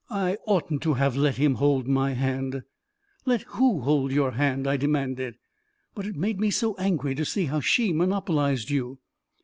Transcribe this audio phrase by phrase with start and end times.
[0.09, 2.63] I oughtn't to have let him hold my hand...""
[3.27, 5.35] Let who hold your hand?" I demanded."
[5.93, 8.97] But it made me so angry to see how she monop olized you